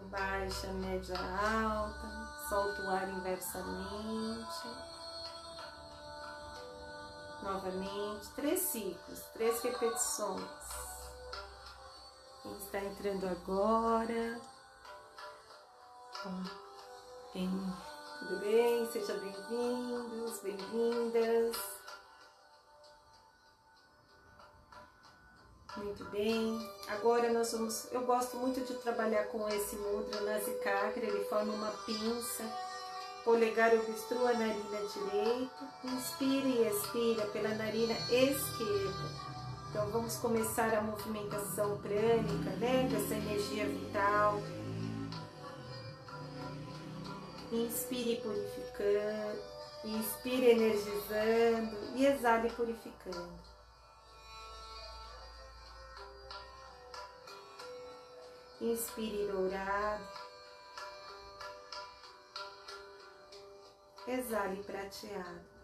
[0.09, 4.67] Baixa, média, alta, solta o ar inversamente.
[7.41, 10.41] Novamente, três ciclos, três repetições.
[12.43, 14.39] Quem está entrando agora,
[17.35, 17.51] Bem,
[18.19, 18.89] tudo bem?
[18.91, 21.57] Sejam bem-vindos, bem-vindas.
[25.77, 26.71] Muito bem.
[26.87, 27.91] Agora nós vamos.
[27.91, 31.05] Eu gosto muito de trabalhar com esse mudra Nasikakra.
[31.05, 32.43] Ele forma uma pinça.
[33.25, 35.67] Polegar obstrua a narina direita.
[35.83, 39.25] Inspira e expira pela narina esquerda.
[39.69, 42.87] Então vamos começar a movimentação prânica, né?
[42.89, 44.39] Com essa energia vital
[47.51, 49.41] Inspire purificando,
[49.83, 53.39] inspire energizando e exale purificando.
[58.61, 60.07] Inspire dourado,
[64.07, 65.54] exale prateado.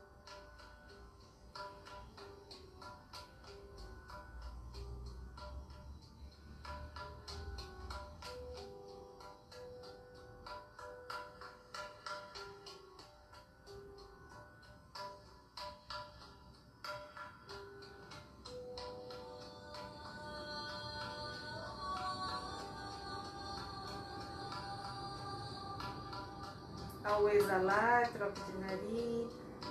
[27.21, 29.29] Ao exalar, troque de narina.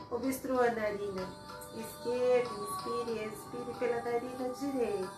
[0.09, 1.27] Obstrua a narina
[1.75, 5.11] esquerda, inspire, expire pela narina direita.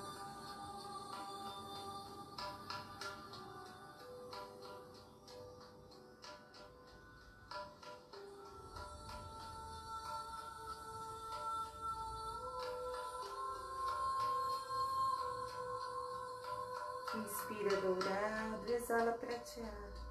[17.15, 20.02] Inspira dourado, exala prateado.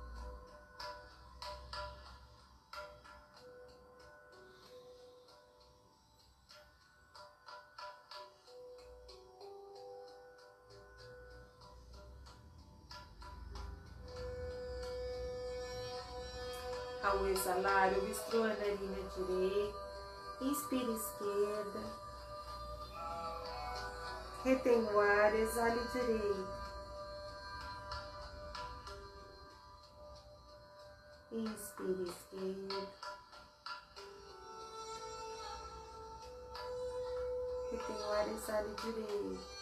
[17.32, 19.80] Exalar, obstrua a narina direita,
[20.42, 21.80] inspira esquerda,
[24.44, 26.62] retém o ar, exale direito.
[31.32, 32.92] Inspire esquerda.
[37.72, 39.61] Retém o ar, exale direito.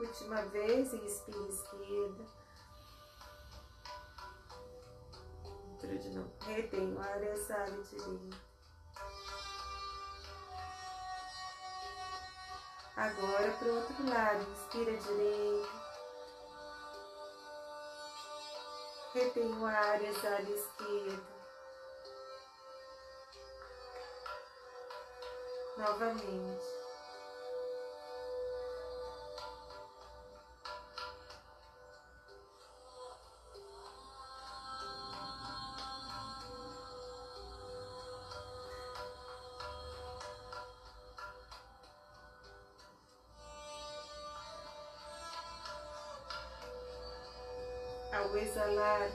[0.00, 2.24] Última vez, inspire esquerda.
[5.74, 6.32] Entra de novo.
[6.46, 8.40] Retém o ar, exale direito.
[12.96, 15.70] Agora para o outro lado, inspira direito.
[19.12, 21.22] Retém o ar, exala esquerda.
[25.76, 26.79] Novamente.
[48.30, 49.10] Ao exalar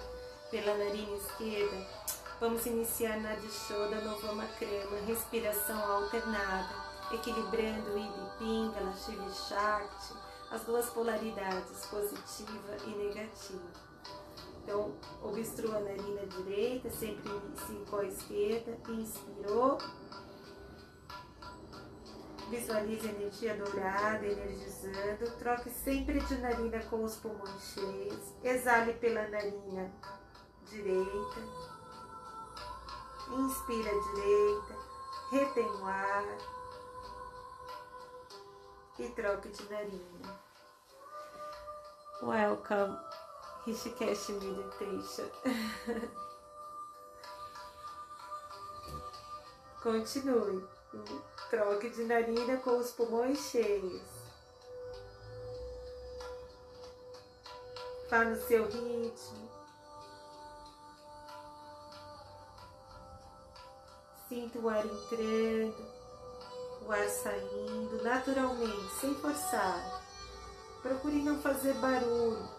[0.52, 1.88] pela narina esquerda,
[2.40, 6.76] vamos iniciar na Dishoda Novama Krama, respiração alternada,
[7.14, 10.14] equilibrando o Ida Pingala, Shiva Shakti,
[10.52, 13.64] as duas polaridades, positiva e negativa.
[14.62, 19.78] Então, obstrua a narina direita, sempre inicie com a esquerda, inspirou,
[22.50, 25.32] Visualize a energia dourada, energizando.
[25.40, 28.34] Troque sempre de narina com os pulmões cheios.
[28.44, 29.92] Exale pela narina
[30.66, 31.40] direita.
[33.32, 34.76] Inspira direita.
[35.32, 36.38] Retém o ar.
[39.00, 40.40] E troque de narina.
[42.22, 42.98] Welcome,
[43.66, 45.30] Rishikesh Meditation.
[49.84, 50.75] Continue.
[51.50, 54.02] Troque de narina com os pulmões cheios.
[58.10, 59.50] Vá no seu ritmo.
[64.30, 65.88] Sinta o ar entrando,
[66.86, 70.02] o ar saindo naturalmente, sem forçar.
[70.82, 72.55] Procure não fazer barulho.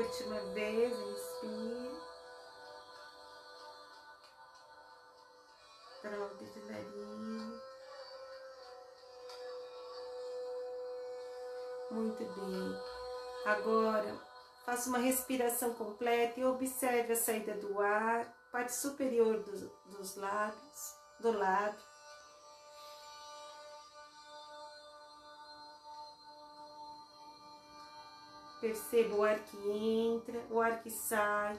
[0.00, 2.00] Última vez, inspire.
[6.00, 6.60] Troque de.
[11.90, 12.82] Muito bem.
[13.44, 14.18] Agora,
[14.64, 20.96] faça uma respiração completa e observe a saída do ar, parte superior dos, dos lábios,
[21.20, 21.89] do lábio.
[28.60, 31.58] Perceba o ar que entra, o ar que sai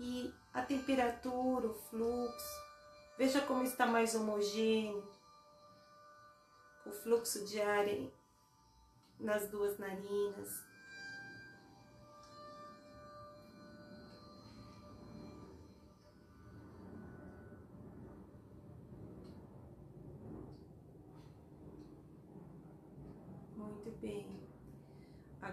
[0.00, 2.62] e a temperatura, o fluxo.
[3.16, 5.02] Veja como está mais homogêneo
[6.84, 7.86] o fluxo de ar
[9.18, 10.71] nas duas narinas.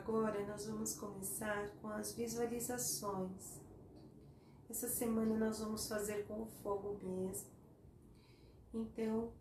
[0.09, 3.61] Agora nós vamos começar com as visualizações.
[4.67, 7.51] Essa semana nós vamos fazer com o fogo mesmo.
[8.73, 9.31] Então,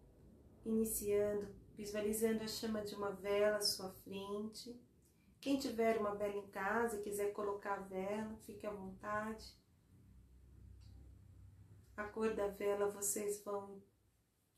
[0.66, 4.79] iniciando visualizando a chama de uma vela à sua frente.
[5.41, 9.47] Quem tiver uma vela em casa e quiser colocar a vela, fique à vontade.
[11.97, 13.83] A cor da vela vocês vão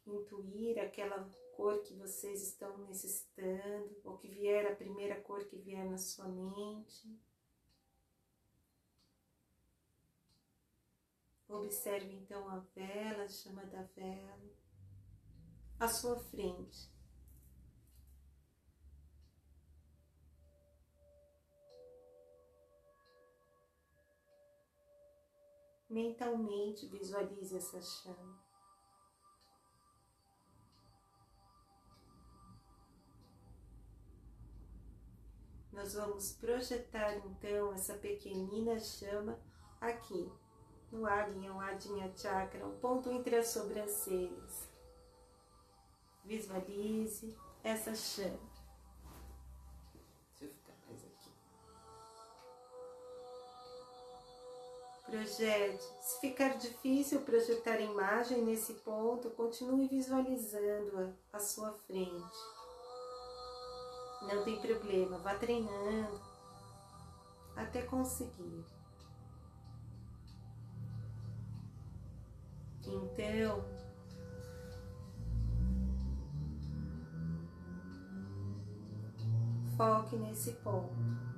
[0.06, 5.84] intuir aquela cor que vocês estão necessitando, ou que vier a primeira cor que vier
[5.84, 7.20] na sua mente.
[11.48, 14.50] Observe então a vela, a chama da vela,
[15.78, 16.88] à sua frente.
[25.88, 28.49] Mentalmente visualize essa chama.
[35.80, 39.38] Nós vamos projetar então essa pequenina chama
[39.80, 40.30] aqui
[40.92, 44.68] no Agnya, o Chakra, o ponto entre as sobrancelhas.
[46.22, 48.38] Visualize essa chama.
[50.38, 51.30] Deixa eu ficar mais aqui.
[55.06, 55.84] Projete.
[56.02, 62.59] Se ficar difícil projetar a imagem nesse ponto, continue visualizando-a à sua frente.
[64.22, 66.20] Não tem problema, vá treinando
[67.56, 68.64] até conseguir.
[72.86, 73.64] Então,
[79.76, 81.29] foque nesse ponto.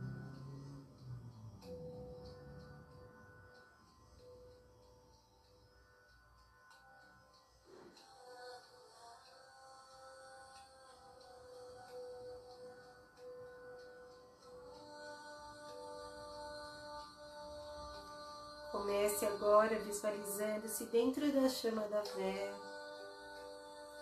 [19.62, 22.58] Agora visualizando-se dentro da chama da vela.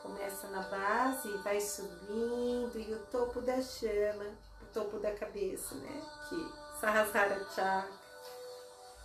[0.01, 4.25] Começa na base e vai subindo e o topo da chama,
[4.63, 6.03] o topo da cabeça, né?
[6.31, 7.93] Que Sahasrara Chakra,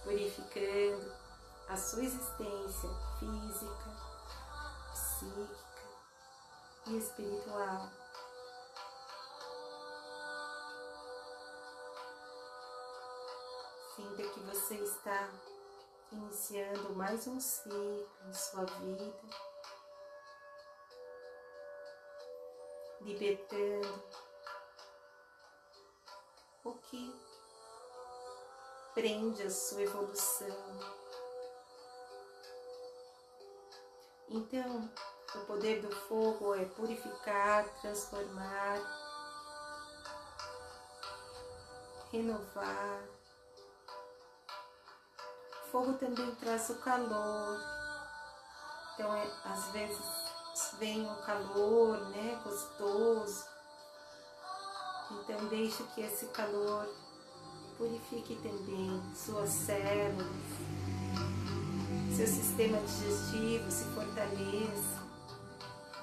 [0.04, 1.14] purificando
[1.68, 2.90] a sua existência
[3.20, 3.92] física,
[4.94, 5.58] psíquica
[6.88, 7.90] e espiritual.
[13.98, 15.30] Sinta que você está
[16.12, 19.14] iniciando mais um ciclo em sua vida,
[23.02, 24.04] libertando
[26.64, 27.14] o que
[28.94, 30.58] prende a sua evolução.
[34.30, 34.90] Então,
[35.36, 38.80] o poder do fogo é purificar, transformar,
[42.12, 43.15] renovar,
[45.76, 47.60] fogo também traz o calor.
[48.94, 50.00] Então, é, às vezes
[50.80, 53.44] vem um calor, né, gostoso.
[55.12, 56.88] Então, deixe que esse calor
[57.78, 60.28] purifique também suas células,
[62.16, 65.04] seu sistema digestivo se fortaleça,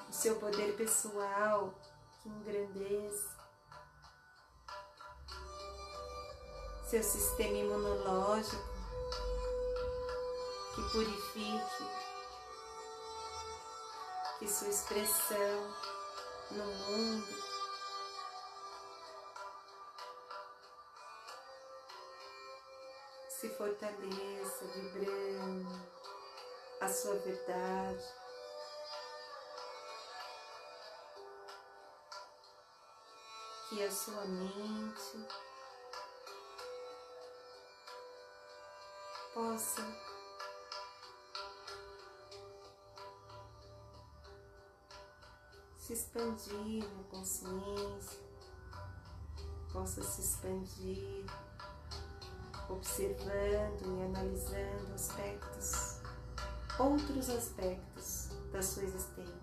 [0.07, 1.73] o seu poder pessoal
[2.21, 3.35] que engrandeça,
[6.91, 8.72] seu sistema imunológico
[10.73, 11.87] que purifique,
[14.39, 15.73] que sua expressão
[16.51, 17.43] no mundo
[23.29, 25.89] se fortaleça, vibrando
[26.81, 28.03] a sua verdade.
[33.69, 35.27] Que a sua mente
[39.33, 40.12] possa
[45.83, 48.21] se expandir na consciência,
[49.73, 51.25] possa se expandir,
[52.69, 55.99] observando e analisando aspectos,
[56.79, 59.42] outros aspectos da sua existência.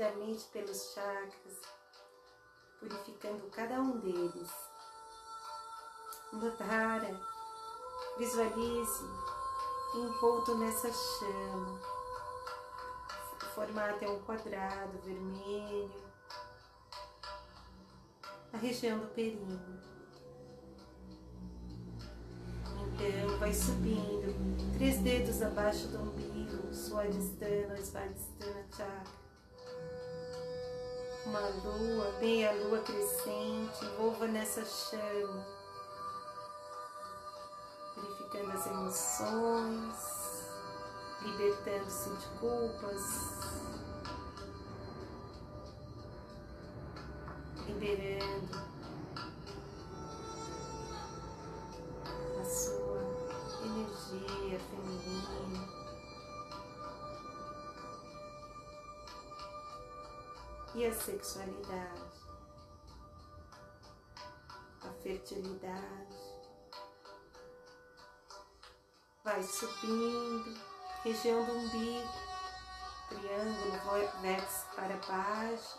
[0.00, 1.60] Rapidamente pelos chakras,
[2.78, 4.50] purificando cada um deles.
[6.32, 7.20] Notara,
[8.16, 9.04] visualize
[9.94, 11.80] envolto nessa chama.
[13.42, 15.92] O formato é um quadrado vermelho,
[18.52, 19.80] na região do períneo.
[23.38, 24.34] vai subindo,
[24.74, 28.59] três dedos abaixo do umbigo, Swadhisthana, Svadhisthana Chakra.
[31.26, 35.46] Uma lua, meia lua crescente, envolva nessa chama,
[37.94, 40.48] purificando as emoções,
[41.22, 43.02] libertando-se de culpas,
[47.66, 48.69] liberando
[60.80, 62.00] E a sexualidade,
[64.80, 66.16] a fertilidade,
[69.22, 70.58] vai subindo,
[71.04, 72.08] região do umbigo,
[73.10, 75.78] triângulo, vértice para baixo,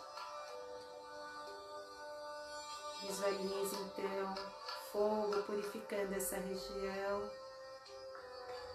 [3.02, 4.34] Visualize então
[4.92, 7.28] fogo purificando essa região,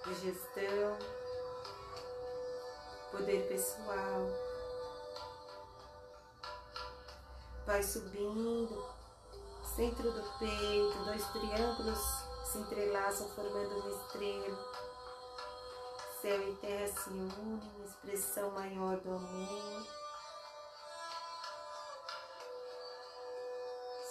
[0.04, 1.00] digestão,
[3.14, 4.47] poder pessoal.
[7.68, 8.84] Vai subindo,
[9.76, 12.00] centro do peito, dois triângulos
[12.46, 14.58] se entrelaçam formando uma estrela.
[16.22, 19.88] Céu e terra se unem, expressão maior do amor.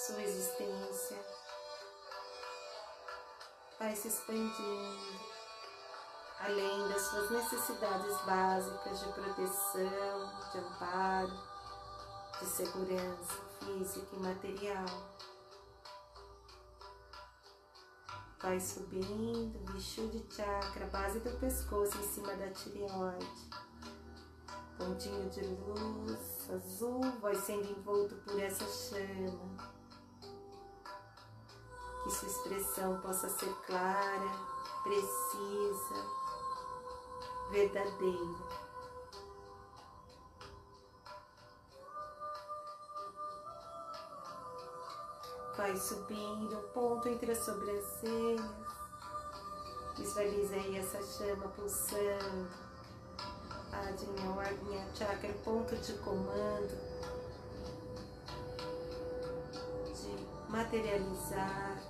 [0.07, 1.19] sua existência
[3.77, 5.21] vai se expandindo
[6.39, 11.56] além das suas necessidades básicas de proteção, de amparo,
[12.41, 14.87] de segurança física e material.
[18.41, 23.51] Vai subindo, de Chakra, base do pescoço em cima da tireoide.
[24.79, 29.77] Pontinho de luz azul vai sendo envolto por essa chama
[32.07, 34.31] que sua expressão possa ser clara,
[34.85, 36.05] precisa,
[37.51, 38.66] verdadeira.
[45.57, 48.45] Vai subindo o ponto entre as sobrancelhas.
[49.97, 52.49] Visualize aí essa chama pulsando.
[53.73, 56.77] Adinha, Agnya Chakra, ponto de comando.
[59.95, 61.83] De materializar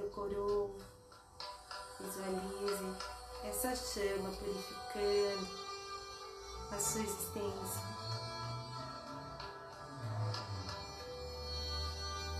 [0.00, 0.70] subindo, coroa,
[2.00, 2.96] visualize
[3.44, 5.48] essa chama purificando
[6.72, 7.82] a sua existência.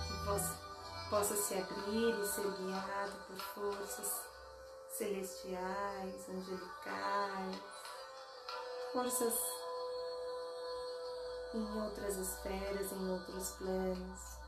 [0.07, 0.59] Que possa,
[1.11, 4.25] possa se abrir e ser guiado por forças
[4.91, 7.57] celestiais, angelicais,
[8.93, 9.35] forças
[11.55, 14.39] em outras esferas, em outros planos.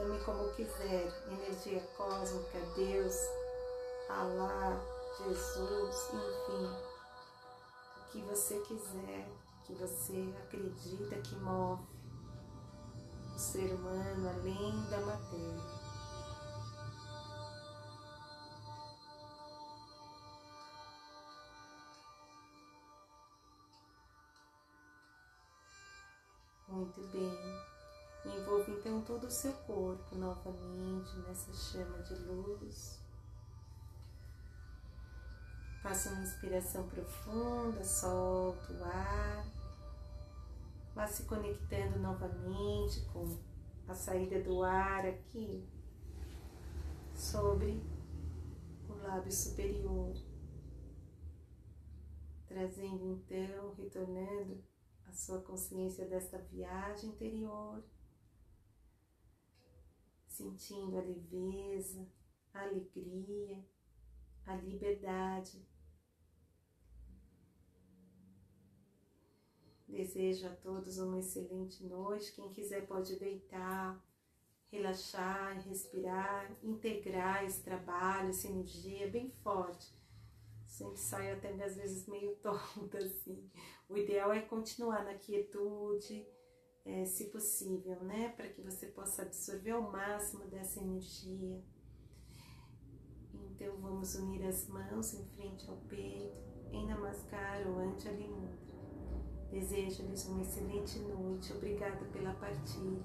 [0.00, 3.14] Chame como quiser, energia cósmica, Deus,
[4.08, 4.80] Alá,
[5.18, 6.64] Jesus, enfim,
[7.98, 9.28] o que você quiser,
[9.62, 11.82] que você acredita que move
[13.34, 15.80] o ser humano além da matéria.
[26.68, 27.49] Muito bem.
[28.90, 33.00] Então todo o seu corpo novamente nessa chama de luz.
[35.80, 39.46] Faça uma inspiração profunda, solta o ar.
[40.92, 43.38] Vá se conectando novamente com
[43.86, 45.64] a saída do ar aqui
[47.14, 47.80] sobre
[48.88, 50.16] o lábio superior.
[52.48, 54.64] Trazendo então, retornando
[55.06, 57.84] a sua consciência desta viagem interior,
[60.40, 62.08] sentindo a leveza,
[62.54, 63.62] a alegria,
[64.46, 65.62] a liberdade.
[69.86, 72.32] Desejo a todos uma excelente noite.
[72.32, 74.02] Quem quiser pode deitar,
[74.70, 80.00] relaxar, respirar, integrar esse trabalho, essa energia bem forte
[80.70, 83.50] sempre saio até às vezes meio tonta, assim.
[83.88, 86.26] O ideal é continuar na quietude,
[86.84, 88.30] é, se possível, né?
[88.36, 91.62] Para que você possa absorver ao máximo dessa energia.
[93.34, 96.36] Então vamos unir as mãos em frente ao peito,
[96.72, 98.30] em Namaskar ou Anjali.
[99.50, 101.52] Desejo-lhes uma excelente noite.
[101.52, 103.02] Obrigada pela partilha.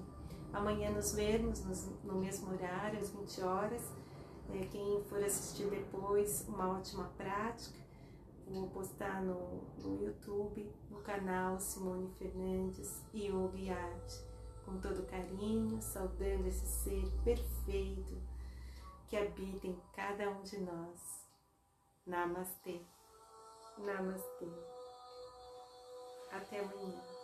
[0.52, 1.62] Amanhã nos vemos
[2.04, 3.82] no mesmo horário, às 20 horas.
[4.54, 7.85] É, quem for assistir depois, uma ótima prática.
[8.46, 14.12] Vou postar no, no YouTube, no canal Simone Fernandes Yoga Art,
[14.64, 18.16] com todo carinho, saudando esse ser perfeito
[19.08, 21.26] que habita em cada um de nós.
[22.06, 22.80] Namastê.
[23.78, 24.48] Namastê.
[26.30, 27.15] Até amanhã.